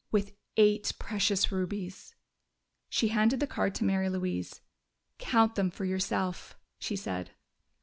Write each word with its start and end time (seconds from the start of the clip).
"With 0.11 0.33
eight 0.57 0.93
precious 0.97 1.51
rubies!" 1.51 2.15
She 2.89 3.09
handed 3.09 3.39
the 3.39 3.45
card 3.45 3.75
to 3.75 3.83
Mary 3.83 4.09
Louise. 4.09 4.59
"Count 5.19 5.53
them 5.53 5.69
for 5.69 5.85
yourself!" 5.85 6.57
she 6.79 6.95
said. 6.95 7.33